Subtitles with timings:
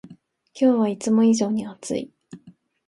[0.55, 2.11] 今日はいつも以上に暑い